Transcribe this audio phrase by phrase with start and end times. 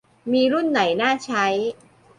[0.31, 1.45] มีรุ่นไหนน่าใช้